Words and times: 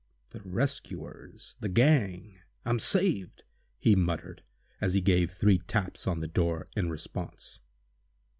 "The 0.31 0.41
rescuers—the 0.41 1.69
gang—I'm 1.69 2.79
saved!" 2.79 3.43
he 3.77 3.95
muttered, 3.95 4.41
as 4.81 4.95
he 4.95 4.99
gave 5.01 5.31
three 5.31 5.59
taps 5.59 6.07
on 6.07 6.21
the 6.21 6.27
door, 6.27 6.69
in 6.75 6.89
response. 6.89 7.59